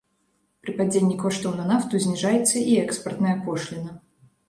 Пры 0.63 0.73
падзенні 0.79 1.17
коштаў 1.25 1.53
на 1.61 1.67
нафту 1.73 2.03
зніжаецца 2.07 2.65
і 2.71 2.81
экспартная 2.89 3.41
пошліна. 3.47 3.99